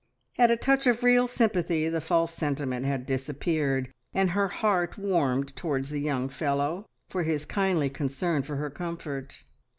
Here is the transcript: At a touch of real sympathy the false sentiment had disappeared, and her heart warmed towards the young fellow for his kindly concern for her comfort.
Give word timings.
At 0.39 0.49
a 0.49 0.57
touch 0.57 0.87
of 0.87 1.03
real 1.03 1.27
sympathy 1.27 1.87
the 1.87 2.01
false 2.01 2.33
sentiment 2.33 2.87
had 2.87 3.05
disappeared, 3.05 3.93
and 4.15 4.31
her 4.31 4.47
heart 4.47 4.97
warmed 4.97 5.55
towards 5.55 5.91
the 5.91 6.01
young 6.01 6.27
fellow 6.27 6.87
for 7.07 7.21
his 7.21 7.45
kindly 7.45 7.91
concern 7.91 8.41
for 8.41 8.55
her 8.55 8.71
comfort. 8.71 9.43